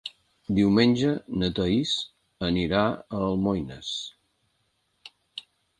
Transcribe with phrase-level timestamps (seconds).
[0.59, 1.93] Diumenge na Thaís
[2.49, 2.83] anirà
[3.19, 3.95] a Almoines.